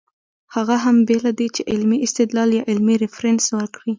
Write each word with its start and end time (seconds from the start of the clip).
هغه 0.55 0.75
هم 0.83 0.97
بې 1.07 1.17
له 1.25 1.31
دې 1.39 1.47
چې 1.55 1.61
علمي 1.71 1.97
استدلال 2.05 2.49
يا 2.59 2.63
علمي 2.69 2.95
ريفرنس 3.03 3.43
ورکړي 3.57 3.89